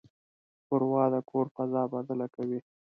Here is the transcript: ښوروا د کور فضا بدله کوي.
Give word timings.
ښوروا 0.65 1.03
د 1.13 1.15
کور 1.29 1.45
فضا 1.55 1.83
بدله 1.93 2.27
کوي. 2.35 2.59